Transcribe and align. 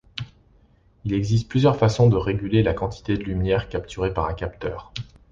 Il 1.05 1.13
existe 1.13 1.47
plusieurs 1.47 1.77
façons 1.77 2.09
de 2.09 2.15
réguler 2.15 2.63
la 2.63 2.73
quantité 2.73 3.17
de 3.19 3.23
lumière 3.23 3.69
capturée 3.69 4.11
par 4.11 4.25
un 4.25 4.33
capteur. 4.33 4.91